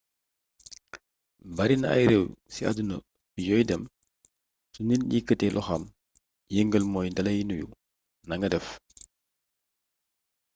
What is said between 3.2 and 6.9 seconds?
bi yooy dem su nit yëkkatee loxoom yëngal